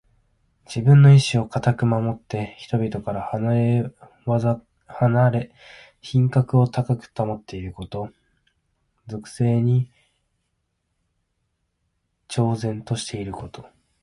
[0.65, 5.53] 自分の意志をかたく守って、人々から離れ
[6.01, 8.09] 品格を高く保っていること。
[9.05, 9.91] 俗世に
[12.27, 13.67] 超然としていること。